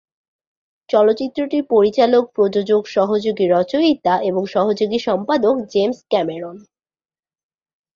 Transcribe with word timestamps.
চলচ্চিত্রটির 0.89 1.63
পরিচালক, 1.69 2.23
প্রযোজক, 2.35 2.81
সহযোগী 2.87 3.45
রচয়িতা 3.47 4.13
এবং 4.21 4.43
সহযোগী 4.45 4.99
সম্পাদক 4.99 5.55
জেমস 5.69 5.99
ক্যামেরন। 6.09 6.57